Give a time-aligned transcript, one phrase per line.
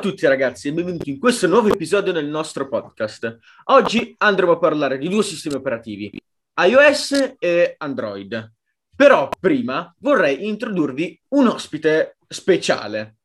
[0.00, 3.38] Tutti ragazzi e benvenuti in questo nuovo episodio del nostro podcast.
[3.64, 6.18] Oggi andremo a parlare di due sistemi operativi,
[6.54, 8.54] iOS e Android.
[8.96, 13.18] Però prima vorrei introdurvi un ospite speciale.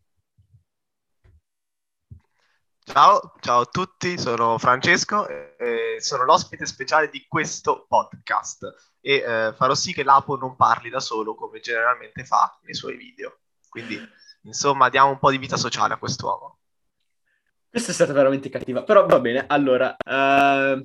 [2.84, 9.54] Ciao, ciao a tutti, sono Francesco e sono l'ospite speciale di questo podcast e eh,
[9.56, 13.40] farò sì che l'Apo non parli da solo come generalmente fa nei suoi video.
[13.70, 13.98] Quindi
[14.46, 16.60] Insomma, diamo un po' di vita sociale a quest'uomo.
[17.76, 19.44] Questa è stata veramente cattiva, però va bene.
[19.50, 20.82] Allora, uh,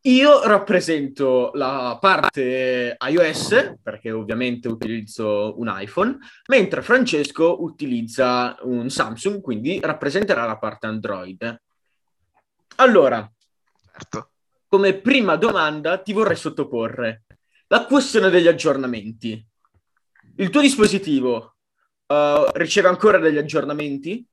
[0.00, 9.40] io rappresento la parte iOS, perché ovviamente utilizzo un iPhone, mentre Francesco utilizza un Samsung,
[9.40, 11.62] quindi rappresenterà la parte Android.
[12.78, 13.32] Allora,
[13.92, 14.30] certo.
[14.66, 17.22] come prima domanda ti vorrei sottoporre
[17.68, 19.46] la questione degli aggiornamenti.
[20.38, 21.54] Il tuo dispositivo
[22.12, 24.26] Uh, riceve ancora degli aggiornamenti?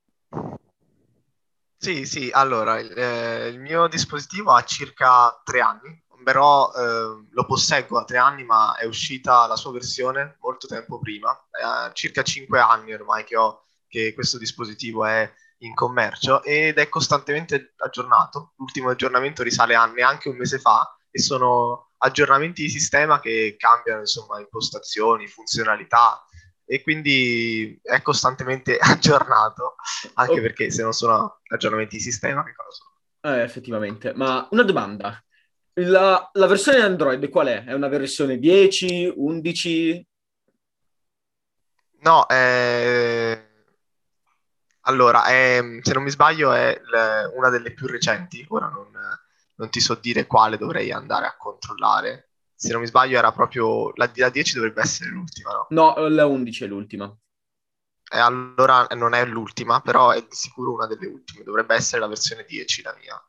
[1.81, 7.45] Sì, sì, allora, il, eh, il mio dispositivo ha circa tre anni, però eh, lo
[7.45, 12.21] posseggo a tre anni, ma è uscita la sua versione molto tempo prima, è circa
[12.23, 18.53] cinque anni ormai che ho che questo dispositivo è in commercio ed è costantemente aggiornato.
[18.57, 24.01] L'ultimo aggiornamento risale a neanche un mese fa e sono aggiornamenti di sistema che cambiano
[24.01, 26.23] insomma impostazioni, funzionalità,
[26.71, 29.73] e quindi è costantemente aggiornato,
[30.13, 30.41] anche oh.
[30.41, 33.35] perché se non sono aggiornamenti di sistema, che cosa sono?
[33.35, 35.19] Eh, effettivamente, ma una domanda.
[35.73, 37.63] La, la, versione Android qual è?
[37.63, 40.07] È una versione 10, 11?
[42.01, 43.47] No, è...
[44.81, 48.91] allora, è, se non mi sbaglio è le, una delle più recenti, ora non,
[49.55, 52.28] non ti so dire quale dovrei andare a controllare,
[52.59, 55.67] se non mi sbaglio era proprio la, la 10 dovrebbe essere l'ultima, no?
[55.69, 57.17] No, la 11 è l'ultima.
[58.11, 62.07] E allora non è l'ultima, però è di sicuro una delle ultime, dovrebbe essere la
[62.07, 63.23] versione 10 la mia.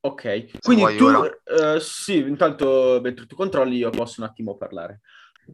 [0.00, 5.02] Ok, se quindi tu, uh, sì, intanto mentre tu controlli io posso un attimo parlare.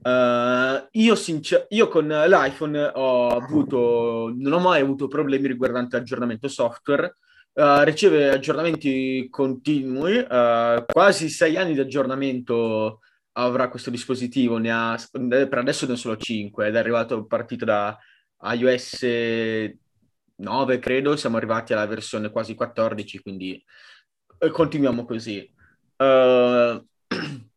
[0.02, 6.48] Uh, io, sincer- io con l'iPhone ho avuto, non ho mai avuto problemi riguardanti l'aggiornamento
[6.48, 7.18] software,
[7.52, 13.00] uh, riceve aggiornamenti continui, uh, quasi sei anni di aggiornamento
[13.44, 17.96] avrà questo dispositivo, ne ha, per adesso ne sono 5 ed è arrivato partito da
[18.42, 19.04] iOS
[20.36, 23.62] 9 credo, siamo arrivati alla versione quasi 14, quindi
[24.50, 25.52] continuiamo così.
[25.96, 26.84] Uh,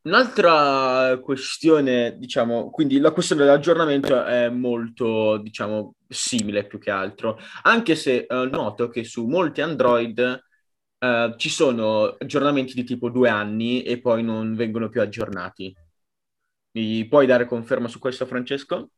[0.00, 7.94] Un'altra questione, diciamo, quindi la questione dell'aggiornamento è molto, diciamo, simile più che altro, anche
[7.94, 10.47] se eh, noto che su molti Android
[10.98, 15.74] eh, ci sono aggiornamenti di tipo due anni e poi non vengono più aggiornati.
[16.72, 18.90] Mi puoi dare conferma su questo, Francesco?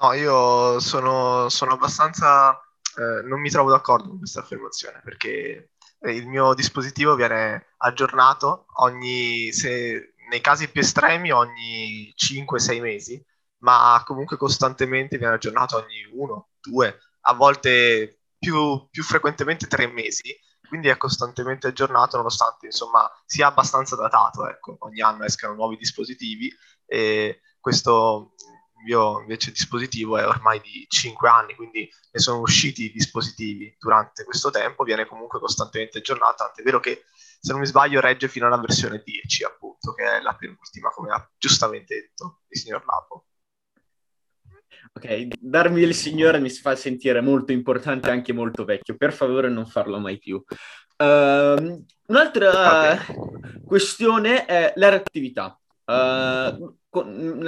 [0.00, 2.58] No, io sono, sono abbastanza...
[2.98, 9.52] Eh, non mi trovo d'accordo con questa affermazione perché il mio dispositivo viene aggiornato ogni,
[9.52, 13.24] se, nei casi più estremi ogni 5-6 mesi,
[13.58, 20.34] ma comunque costantemente viene aggiornato ogni 1, 2, a volte più, più frequentemente 3 mesi,
[20.66, 26.52] quindi è costantemente aggiornato nonostante insomma sia abbastanza datato, ecco, ogni anno escano nuovi dispositivi
[26.84, 28.34] e questo
[28.84, 34.50] mio invece dispositivo è ormai di 5 anni, quindi ne sono usciti dispositivi durante questo
[34.50, 37.04] tempo, viene comunque costantemente aggiornato, tant'è vero che
[37.40, 41.12] se non mi sbaglio regge fino alla versione 10 appunto, che è la penultima, come
[41.12, 43.26] ha giustamente detto il signor Lapo.
[44.92, 49.48] Ok, darmi il signore mi fa sentire molto importante e anche molto vecchio, per favore
[49.48, 50.42] non farlo mai più.
[50.98, 53.62] Uh, un'altra okay.
[53.64, 55.58] questione è la reattività.
[55.84, 56.74] Uh,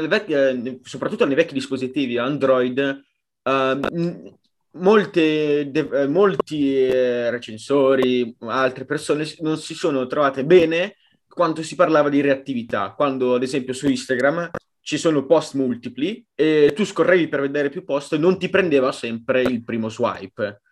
[0.07, 3.03] vecchie, soprattutto nei vecchi dispositivi Android,
[3.43, 4.37] uh,
[4.73, 10.97] molte, de, molti eh, recensori, altre persone non si sono trovate bene
[11.27, 14.51] quando si parlava di reattività, quando ad esempio su Instagram
[14.89, 18.91] ci sono post multipli e tu scorrevi per vedere più post e non ti prendeva
[18.91, 20.63] sempre il primo swipe.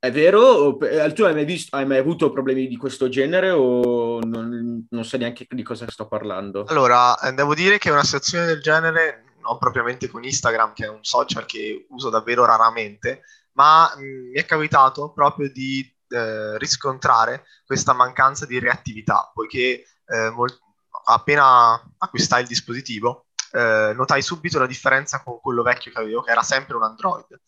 [0.00, 0.80] È vero?
[0.80, 5.04] Eh, tu hai mai, visto, hai mai avuto problemi di questo genere o non, non
[5.04, 6.64] sai neanche di cosa sto parlando?
[6.64, 10.88] Allora, eh, devo dire che una situazione del genere, non propriamente con Instagram, che è
[10.88, 17.44] un social che uso davvero raramente, ma mm, mi è capitato proprio di eh, riscontrare
[17.64, 20.61] questa mancanza di reattività, poiché eh, molt-
[21.04, 26.30] appena acquistai il dispositivo, eh, notai subito la differenza con quello vecchio che avevo, che
[26.30, 27.40] era sempre un Android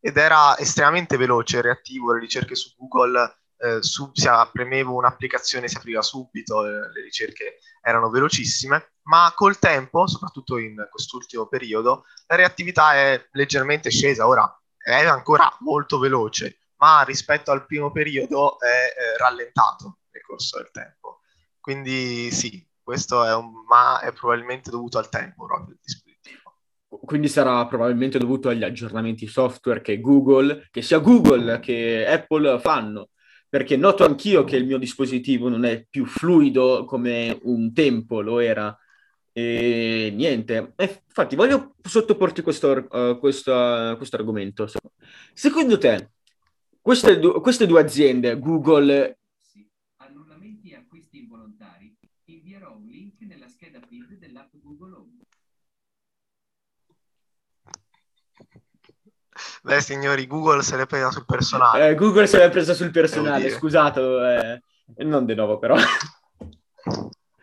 [0.00, 5.76] ed era estremamente veloce, reattivo, le ricerche su Google eh, sub, si premevo un'applicazione si
[5.76, 12.36] apriva subito, eh, le ricerche erano velocissime, ma col tempo, soprattutto in quest'ultimo periodo, la
[12.36, 18.66] reattività è leggermente scesa, ora è ancora molto veloce, ma rispetto al primo periodo è
[18.66, 21.20] eh, rallentato nel corso del tempo.
[21.60, 26.40] Quindi sì, questo è un ma è probabilmente dovuto al tempo proprio del dispositivo.
[26.88, 33.08] Quindi sarà probabilmente dovuto agli aggiornamenti software che Google, che sia Google che Apple fanno,
[33.48, 38.38] perché noto anch'io che il mio dispositivo non è più fluido come un tempo lo
[38.40, 38.76] era.
[39.34, 44.68] E niente, e infatti voglio sottoporti questo, uh, questo, questo argomento.
[45.32, 46.10] Secondo te,
[46.80, 49.20] queste, queste due aziende, Google
[59.62, 61.90] Beh, signori, Google se l'è presa sul personale.
[61.90, 64.62] Eh, Google se l'è presa sul personale, scusate,
[64.96, 65.76] eh, non di nuovo però.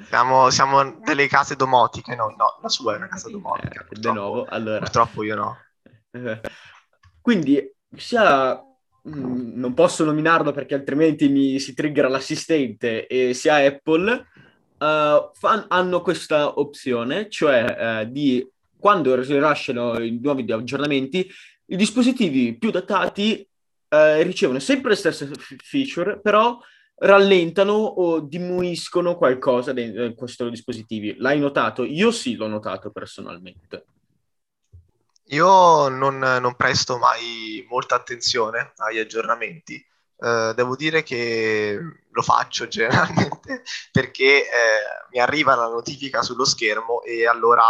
[0.10, 3.86] Siamo, siamo, delle case domotiche, no, no, la sua è una casa domotica.
[3.90, 4.80] Eh, di nuovo, allora.
[4.80, 5.58] Purtroppo io no.
[7.22, 14.28] Quindi, sia mm, non posso nominarlo perché altrimenti mi si triggera l'assistente, e sia Apple
[14.80, 18.48] uh, fan, hanno questa opzione, cioè uh, di
[18.78, 21.30] quando rilasciano i nuovi aggiornamenti,
[21.66, 23.48] i dispositivi più datati
[23.90, 25.30] uh, ricevono sempre le stesse
[25.64, 26.58] feature, però
[27.02, 31.16] rallentano o diminuiscono qualcosa in questi dispositivi.
[31.18, 31.84] L'hai notato?
[31.84, 33.86] Io sì, l'ho notato personalmente.
[35.32, 39.86] Io non, non presto mai molta attenzione agli aggiornamenti.
[40.20, 41.80] Uh, devo dire che
[42.12, 44.50] lo faccio generalmente perché eh,
[45.12, 47.64] mi arriva la notifica sullo schermo e allora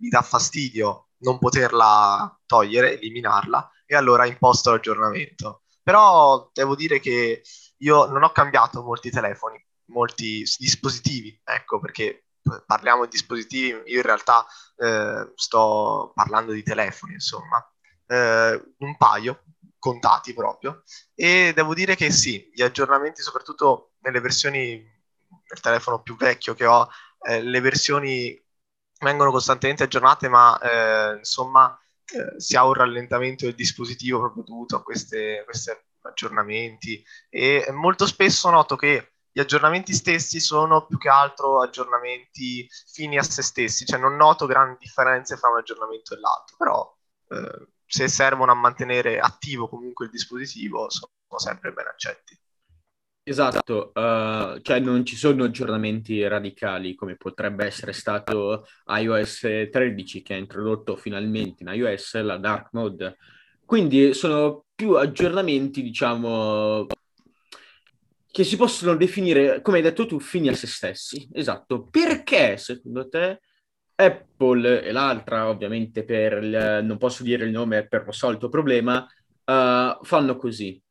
[0.00, 5.62] mi dà fastidio non poterla togliere, eliminarla e allora imposto l'aggiornamento.
[5.82, 7.42] Però devo dire che
[7.78, 12.26] io non ho cambiato molti telefoni, molti dispositivi, ecco perché
[12.66, 14.46] parliamo di dispositivi, io in realtà
[14.76, 17.66] eh, sto parlando di telefoni, insomma,
[18.06, 19.42] eh, un paio
[19.84, 20.82] contati proprio.
[21.14, 24.82] E devo dire che sì, gli aggiornamenti soprattutto nelle versioni
[25.46, 26.88] del telefono più vecchio che ho,
[27.20, 28.42] eh, le versioni
[29.00, 34.76] vengono costantemente aggiornate, ma eh, insomma eh, si ha un rallentamento del dispositivo proprio dovuto
[34.76, 35.18] a questi
[36.00, 37.04] aggiornamenti.
[37.28, 43.22] E molto spesso noto che gli aggiornamenti stessi sono più che altro aggiornamenti fini a
[43.22, 46.96] se stessi, cioè non noto grandi differenze fra un aggiornamento e l'altro, però
[47.28, 52.38] eh, se servono a mantenere attivo comunque il dispositivo sono sempre ben accetti.
[53.26, 60.34] Esatto, uh, cioè non ci sono aggiornamenti radicali come potrebbe essere stato iOS 13 che
[60.34, 63.16] ha introdotto finalmente in iOS la dark mode.
[63.64, 66.86] Quindi sono più aggiornamenti, diciamo,
[68.30, 71.28] che si possono definire, come hai detto tu, fini a se stessi.
[71.32, 71.86] Esatto.
[71.88, 73.40] Perché, secondo te,
[73.96, 79.06] Apple e l'altra, ovviamente, per il, non posso dire il nome per lo solito problema,
[79.44, 80.82] uh, fanno così?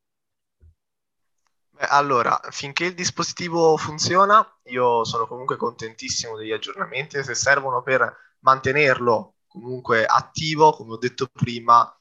[1.89, 9.35] allora, finché il dispositivo funziona, io sono comunque contentissimo degli aggiornamenti se servono per mantenerlo
[9.47, 11.91] comunque attivo, come ho detto prima,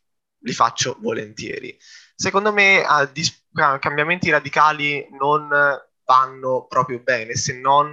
[0.44, 1.76] li faccio volentieri.
[2.14, 5.48] Secondo me dis- cambiamenti radicali non
[6.04, 7.92] vanno proprio bene se non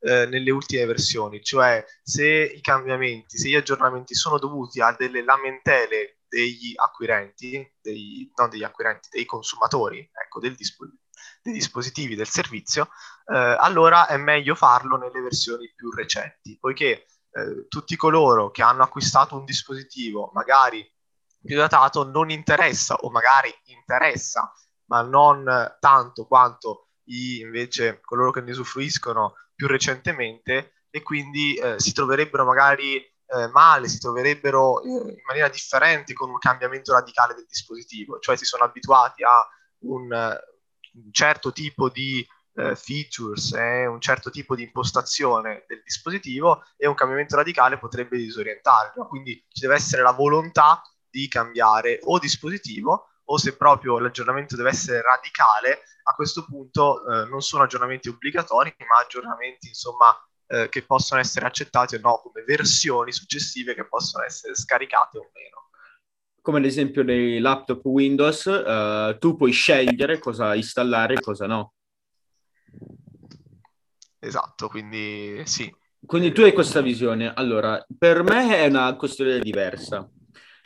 [0.00, 5.22] eh, nelle ultime versioni, cioè se i cambiamenti, se gli aggiornamenti sono dovuti a delle
[5.22, 11.04] lamentele degli acquirenti, dei, non degli acquirenti, dei consumatori, ecco, del dispositivo
[11.46, 12.88] dei dispositivi del servizio,
[13.32, 18.82] eh, allora è meglio farlo nelle versioni più recenti, poiché eh, tutti coloro che hanno
[18.82, 20.84] acquistato un dispositivo magari
[21.44, 24.52] più datato non interessa o magari interessa,
[24.86, 25.44] ma non
[25.78, 32.44] tanto quanto i, invece coloro che ne usufruiscono più recentemente e quindi eh, si troverebbero
[32.44, 38.36] magari eh, male, si troverebbero in maniera differente con un cambiamento radicale del dispositivo, cioè
[38.36, 39.44] si sono abituati a
[39.80, 46.62] un, un certo tipo di eh, features, eh, un certo tipo di impostazione del dispositivo
[46.76, 49.06] e un cambiamento radicale potrebbe disorientarlo.
[49.08, 54.70] Quindi ci deve essere la volontà di cambiare o dispositivo o se proprio l'aggiornamento deve
[54.70, 60.14] essere radicale, a questo punto eh, non sono aggiornamenti obbligatori, ma aggiornamenti insomma
[60.48, 65.30] eh, che possono essere accettati o no come versioni successive che possono essere scaricate o
[65.32, 65.56] meno
[66.46, 71.72] come ad esempio nei laptop Windows, uh, tu puoi scegliere cosa installare e cosa no.
[74.20, 75.74] Esatto, quindi sì.
[76.06, 77.32] Quindi tu hai questa visione.
[77.34, 80.08] Allora, per me è una questione diversa.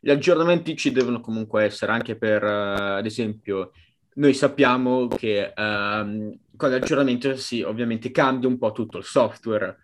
[0.01, 3.73] Gli aggiornamenti ci devono comunque essere anche per, uh, ad esempio,
[4.15, 9.79] noi sappiamo che um, con l'aggiornamento si ovviamente cambia un po' tutto il software.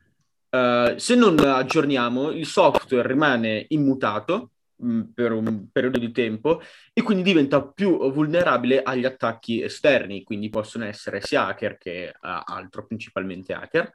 [0.51, 4.51] Uh, se non aggiorniamo, il software rimane immutato
[4.83, 6.61] mm, per un periodo di tempo
[6.93, 12.41] e quindi diventa più vulnerabile agli attacchi esterni, quindi possono essere sia hacker che uh,
[12.45, 13.91] altro, principalmente hacker.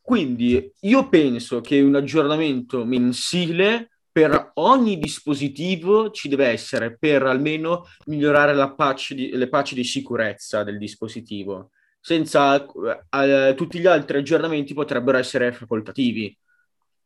[0.00, 7.84] Quindi io penso che un aggiornamento mensile per ogni dispositivo ci deve essere per almeno
[8.06, 11.72] migliorare patch di, le patch di sicurezza del dispositivo.
[12.00, 12.66] Senza
[13.10, 16.34] eh, tutti gli altri aggiornamenti potrebbero essere facoltativi,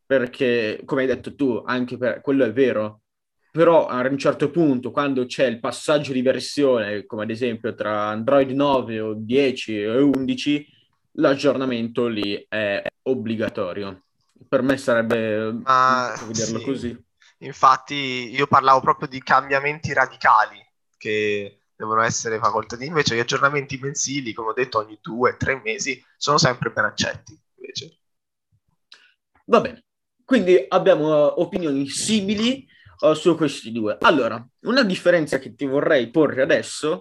[0.06, 3.00] perché come hai detto tu, anche per quello è vero.
[3.50, 8.10] Però a un certo punto, quando c'è il passaggio di versione, come ad esempio tra
[8.10, 10.64] Android 9 o 10 o 11,
[11.14, 14.04] l'aggiornamento lì è obbligatorio
[14.48, 16.64] per me sarebbe Ma, vederlo sì.
[16.64, 17.04] così.
[17.38, 20.58] Infatti io parlavo proprio di cambiamenti radicali
[20.96, 26.04] che devono essere facoltativi, invece gli aggiornamenti mensili, come ho detto, ogni due, tre mesi
[26.16, 27.38] sono sempre ben accetti.
[27.56, 27.98] Invece.
[29.46, 29.84] Va bene,
[30.24, 32.68] quindi abbiamo uh, opinioni simili
[33.00, 33.96] uh, su questi due.
[34.02, 36.98] Allora, una differenza che ti vorrei porre adesso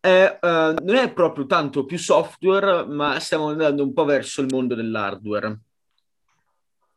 [0.00, 4.48] è, uh, non è proprio tanto più software, ma stiamo andando un po' verso il
[4.50, 5.56] mondo dell'hardware.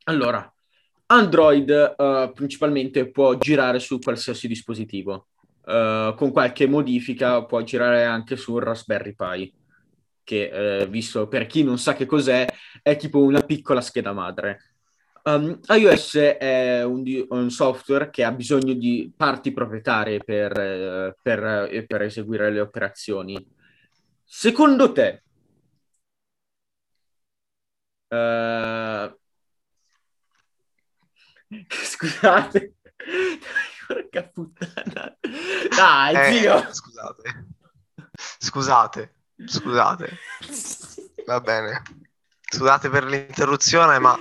[0.05, 0.53] Allora,
[1.07, 5.27] Android uh, principalmente può girare su qualsiasi dispositivo.
[5.63, 9.53] Uh, con qualche modifica può girare anche su Raspberry Pi,
[10.24, 12.45] che uh, visto per chi non sa che cos'è,
[12.81, 14.74] è tipo una piccola scheda madre.
[15.24, 22.01] Um, iOS è un, un, software che ha bisogno di parti proprietarie per, per, per
[22.01, 23.38] eseguire le operazioni.
[24.25, 25.24] Secondo te,
[31.69, 32.75] Scusate.
[33.88, 35.17] Porca puttana.
[35.75, 36.67] Dai, eh, zio.
[36.72, 37.48] Scusate.
[38.38, 39.13] Scusate.
[39.45, 40.17] Scusate.
[41.25, 41.81] Va bene.
[42.41, 44.17] Scusate per l'interruzione, ma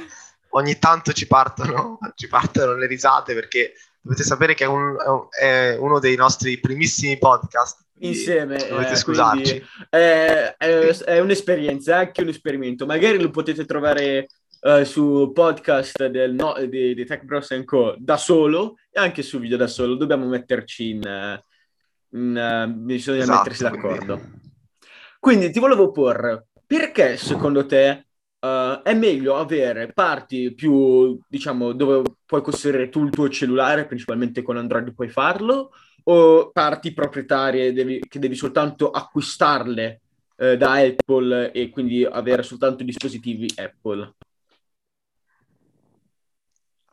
[0.50, 4.96] ogni tanto ci partono, ci partono le risate perché dovete sapere che è, un,
[5.30, 7.84] è uno dei nostri primissimi podcast.
[7.98, 8.56] Insieme.
[8.56, 9.66] Dovete eh, scusarci.
[9.88, 12.84] È, è, è, un'esperienza, è anche un esperimento.
[12.84, 14.26] Magari lo potete trovare
[14.62, 17.94] uh, su podcast del no, di, di, Tech Bros Co.
[17.98, 19.94] da solo e anche su video da solo.
[19.94, 21.40] Dobbiamo metterci in...
[22.10, 24.16] in uh, bisogna esatto, mettersi d'accordo.
[24.16, 24.40] Quindi...
[25.18, 28.06] quindi ti volevo porre, perché secondo te
[28.42, 34.42] Uh, è meglio avere parti più, diciamo, dove puoi costruire tu il tuo cellulare, principalmente
[34.42, 35.70] con Android puoi farlo,
[36.02, 40.00] o parti proprietarie devi, che devi soltanto acquistarle
[40.34, 44.12] da Apple e quindi avere soltanto dispositivi Apple?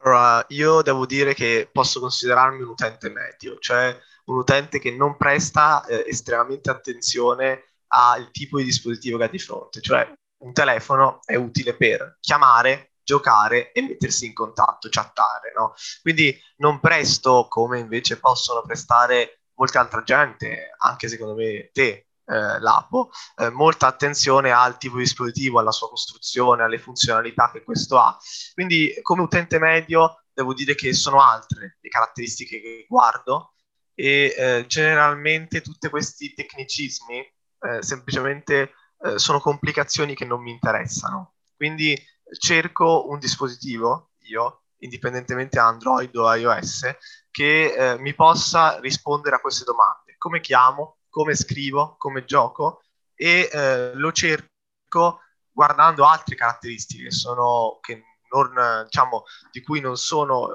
[0.01, 5.17] Allora, io devo dire che posso considerarmi un utente medio, cioè un utente che non
[5.17, 10.09] presta eh, estremamente attenzione al tipo di dispositivo che ha di fronte, cioè
[10.43, 15.73] un telefono è utile per chiamare, giocare e mettersi in contatto, chattare, no?
[16.01, 22.59] Quindi non presto come invece possono prestare molta altra gente, anche secondo me te, eh,
[22.59, 27.97] l'Apo, eh, molta attenzione al tipo di dispositivo, alla sua costruzione, alle funzionalità che questo
[27.97, 28.17] ha.
[28.53, 33.53] Quindi come utente medio devo dire che sono altre le caratteristiche che guardo
[33.93, 37.17] e eh, generalmente tutti questi tecnicismi
[37.61, 41.33] eh, semplicemente eh, sono complicazioni che non mi interessano.
[41.55, 41.97] Quindi
[42.37, 46.95] cerco un dispositivo, io, indipendentemente da Android o iOS,
[47.29, 50.15] che eh, mi possa rispondere a queste domande.
[50.17, 50.98] Come chiamo?
[51.09, 52.83] Come scrivo, come gioco
[53.15, 55.19] e eh, lo cerco
[55.51, 60.53] guardando altre caratteristiche che sono, che non, diciamo, di cui non sono,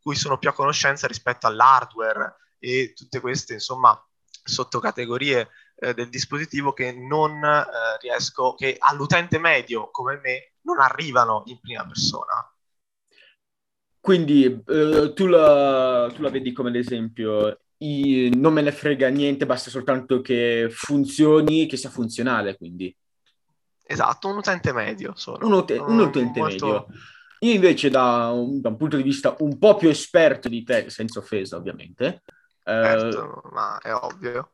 [0.00, 4.02] cui sono più a conoscenza rispetto all'hardware e tutte queste, insomma,
[4.42, 11.42] sottocategorie eh, del dispositivo che non eh, riesco, che all'utente medio come me non arrivano
[11.46, 12.50] in prima persona.
[14.00, 19.46] Quindi eh, tu, la, tu la vedi come l'esempio i, non me ne frega niente,
[19.46, 22.94] basta soltanto che funzioni, che sia funzionale, quindi.
[23.82, 25.46] Esatto, un utente medio sono.
[25.46, 26.66] Un, ut- un utente molto...
[26.66, 26.86] medio.
[27.42, 30.90] Io invece da un, da un, punto di vista un po' più esperto di te,
[30.90, 32.22] senza offesa ovviamente.
[32.62, 34.52] Certo, eh, ma è ovvio.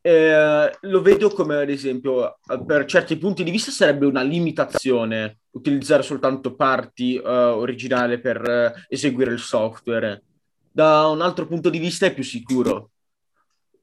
[0.00, 6.02] Eh, lo vedo come ad esempio per certi punti di vista sarebbe una limitazione utilizzare
[6.02, 10.24] soltanto parti uh, originali per uh, eseguire il software
[10.72, 12.92] da un altro punto di vista è più sicuro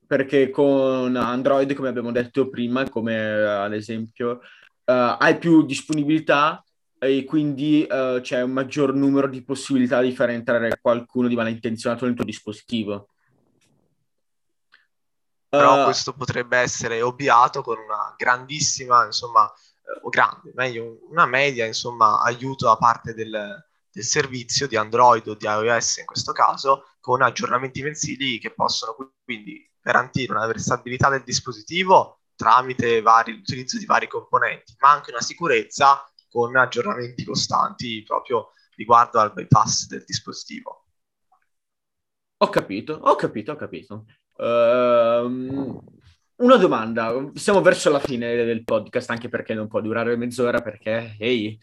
[0.09, 4.39] perché con Android, come abbiamo detto prima, come ad esempio,
[4.85, 6.63] uh, hai più disponibilità
[6.97, 12.05] e quindi uh, c'è un maggior numero di possibilità di far entrare qualcuno di malintenzionato
[12.05, 13.09] nel tuo dispositivo.
[15.47, 21.27] Però uh, questo potrebbe essere ovviato con una grandissima, insomma, eh, o grande, meglio, una
[21.27, 26.31] media, insomma, aiuto da parte del, del servizio di Android o di iOS in questo
[26.31, 33.77] caso, con aggiornamenti mensili che possono quindi garantire una versatilità del dispositivo tramite vari, l'utilizzo
[33.77, 40.03] di vari componenti, ma anche una sicurezza con aggiornamenti costanti proprio riguardo al bypass del
[40.05, 40.85] dispositivo.
[42.37, 44.05] Ho capito, ho capito, ho capito.
[44.37, 45.83] Uh,
[46.35, 51.17] una domanda, siamo verso la fine del podcast, anche perché non può durare mezz'ora, perché,
[51.19, 51.59] ehi,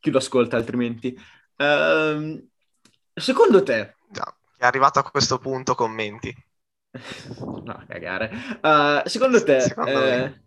[0.00, 1.16] chi lo ascolta altrimenti?
[1.56, 2.48] Uh,
[3.14, 3.94] secondo te...
[4.08, 6.34] Già, è arrivato a questo punto, commenti.
[7.38, 8.30] no, cagare.
[8.62, 9.60] Uh, secondo te...
[9.60, 10.42] Secondo eh,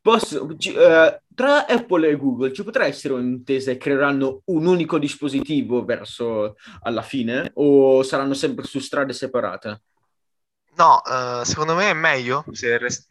[0.00, 4.98] Posso, ci, uh, tra Apple e Google ci potrà essere un'intesa e creeranno un unico
[4.98, 9.82] dispositivo verso alla fine o saranno sempre su strade separate?
[10.76, 13.06] No, uh, secondo me è meglio se rest-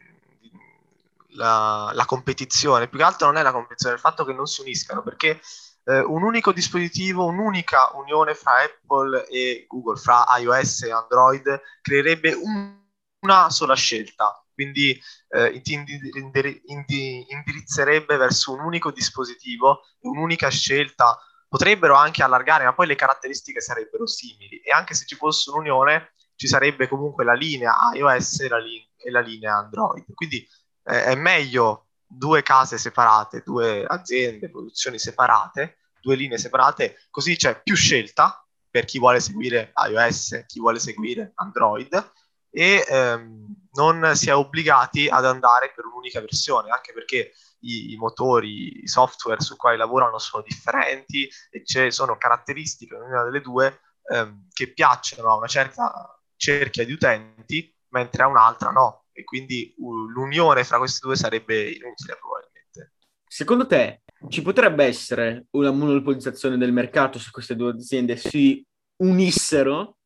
[1.36, 4.46] la, la, competizione, più che altro non è la competizione, è il fatto che non
[4.46, 5.40] si uniscano perché
[5.86, 12.34] uh, un unico dispositivo, un'unica unione fra Apple e Google, fra iOS e Android, creerebbe
[12.34, 12.80] un,
[13.22, 15.00] una sola scelta quindi
[15.30, 21.18] eh, ti indir- indir- indirizzerebbe verso un unico dispositivo, un'unica scelta.
[21.48, 26.14] Potrebbero anche allargare, ma poi le caratteristiche sarebbero simili e anche se ci fosse un'unione
[26.36, 30.06] ci sarebbe comunque la linea iOS e la, li- e la linea Android.
[30.14, 30.48] Quindi
[30.86, 37.62] eh, è meglio due case separate, due aziende, produzioni separate, due linee separate, così c'è
[37.62, 42.12] più scelta per chi vuole seguire iOS, chi vuole seguire Android
[42.56, 47.96] e ehm, non si è obbligati ad andare per un'unica versione, anche perché i, i,
[47.98, 53.80] motori, i software su cui lavorano sono differenti e ci sono caratteristiche, ognuna delle due,
[54.12, 59.03] ehm, che piacciono a una certa cerchia di utenti, mentre a un'altra no.
[59.14, 62.94] E quindi uh, l'unione fra queste due sarebbe inutile probabilmente.
[63.26, 68.66] Secondo te ci potrebbe essere una monopolizzazione del mercato se queste due aziende si
[68.98, 69.98] unissero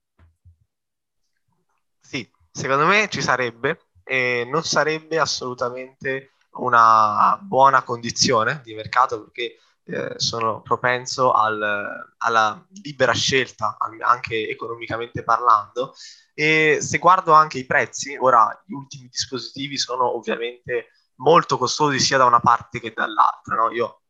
[2.57, 10.13] Secondo me ci sarebbe e non sarebbe assolutamente una buona condizione di mercato perché eh,
[10.17, 15.93] sono propenso al, alla libera scelta, anche economicamente parlando.
[16.33, 22.17] E se guardo anche i prezzi, ora gli ultimi dispositivi sono ovviamente molto costosi sia
[22.17, 23.55] da una parte che dall'altra.
[23.55, 23.71] No?
[23.71, 24.01] Io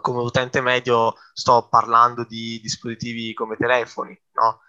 [0.00, 4.60] come utente medio sto parlando di dispositivi come telefoni, no?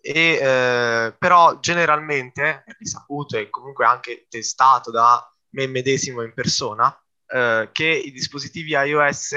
[0.00, 6.94] e, eh, però generalmente è risaputo e comunque anche testato da me medesimo in persona
[7.26, 9.34] eh, che i dispositivi iOS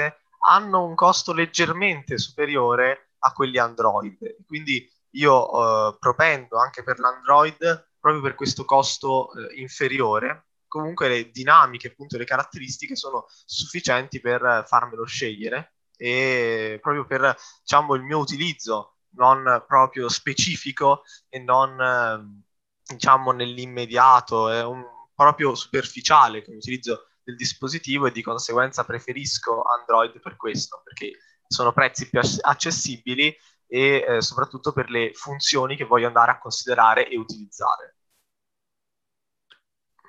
[0.48, 4.36] hanno un costo leggermente superiore a quelli Android.
[4.46, 10.48] Quindi io eh, propendo anche per l'Android proprio per questo costo eh, inferiore.
[10.68, 17.94] Comunque le dinamiche, appunto le caratteristiche sono sufficienti per farmelo scegliere e proprio per diciamo
[17.94, 22.42] il mio utilizzo non proprio specifico e non ehm,
[22.84, 30.20] diciamo nell'immediato, è un proprio superficiale come utilizzo del dispositivo e di conseguenza preferisco Android
[30.20, 33.36] per questo, perché sono prezzi più accessibili
[33.66, 37.96] e eh, soprattutto per le funzioni che voglio andare a considerare e utilizzare.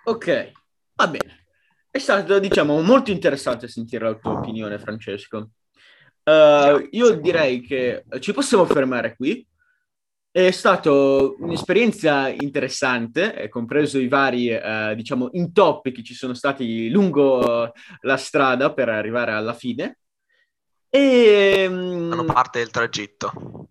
[0.04, 0.52] Ok,
[0.94, 1.46] va bene.
[1.90, 5.50] È stato, diciamo, molto interessante sentire la tua opinione, Francesco.
[6.24, 9.46] Uh, io direi che ci possiamo fermare qui.
[10.38, 17.72] È stata un'esperienza interessante, compreso i vari, uh, diciamo, intoppi che ci sono stati lungo
[18.02, 19.98] la strada per arrivare alla fine.
[20.90, 22.10] E, um...
[22.12, 23.70] Fanno parte del tragitto.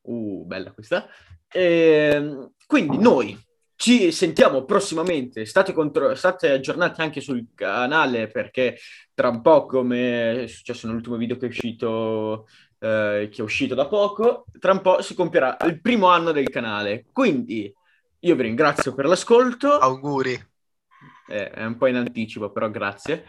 [0.00, 1.06] Uh, bella questa.
[1.48, 3.40] E, quindi noi
[3.76, 8.76] ci sentiamo prossimamente, state, contro- state, aggiornati anche sul canale perché
[9.14, 12.48] tra un po', come è successo nell'ultimo video che è uscito,
[12.78, 16.48] eh, che è uscito da poco, tra un po' si compierà il primo anno del
[16.48, 17.06] canale.
[17.12, 17.72] Quindi
[18.20, 19.78] io vi ringrazio per l'ascolto.
[19.78, 20.46] Auguri.
[21.28, 23.26] Eh, è un po' in anticipo, però grazie.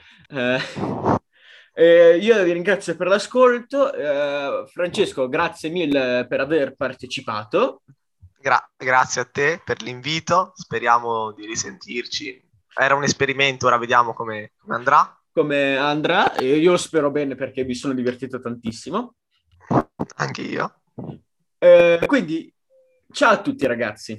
[1.73, 3.93] Eh, io vi ringrazio per l'ascolto.
[3.93, 7.83] Eh, Francesco, grazie mille per aver partecipato.
[8.39, 12.47] Gra- grazie a te per l'invito, speriamo di risentirci.
[12.73, 15.13] Era un esperimento, ora vediamo come, come andrà.
[15.31, 19.15] Come andrà, io lo spero bene perché mi sono divertito tantissimo.
[20.17, 20.81] Anche io.
[21.57, 22.53] Eh, quindi,
[23.11, 24.17] ciao a tutti ragazzi.